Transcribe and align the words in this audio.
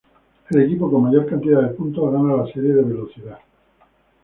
El 0.49 0.63
equipo 0.63 0.89
con 0.89 1.03
mayor 1.03 1.27
cantidad 1.27 1.61
de 1.61 1.75
puntos 1.75 2.11
gana 2.11 2.35
la 2.37 2.51
serie 2.51 2.73
de 2.73 2.81
velocidad. 2.81 3.37